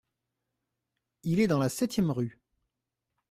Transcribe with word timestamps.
Il 1.21 1.39
est 1.39 1.45
dans 1.47 1.59
la 1.59 1.69
septième 1.69 2.09
rue. 2.09 2.39